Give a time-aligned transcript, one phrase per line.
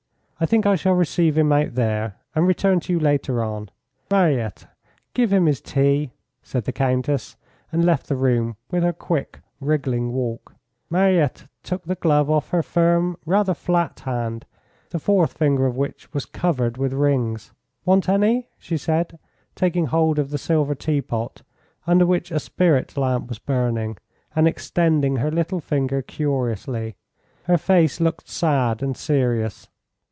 [0.43, 3.69] I think I shall receive him out there, and return to you later on.
[4.09, 4.65] Mariette,
[5.13, 7.35] give him his tea," said the Countess,
[7.71, 10.55] and left the room, with her quick, wriggling walk.
[10.89, 14.47] Mariette took the glove off her firm, rather flat hand,
[14.89, 17.53] the fourth finger of which was covered with rings.
[17.85, 19.19] "Want any?" she said,
[19.53, 21.43] taking hold of the silver teapot,
[21.85, 23.99] under which a spirit lamp was burning,
[24.35, 26.95] and extending her little finger curiously.
[27.43, 29.67] Her face looked sad and serious.